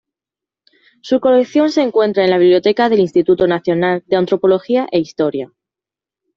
Su 1.01 1.19
colección 1.19 1.69
se 1.69 1.83
encuentra 1.83 2.23
en 2.23 2.31
la 2.31 2.39
Biblioteca 2.39 2.89
del 2.89 3.01
Instituto 3.01 3.45
Nacional 3.45 4.03
de 4.07 4.15
Antropología 4.15 4.87
e 4.91 4.97
Historia. 4.97 5.53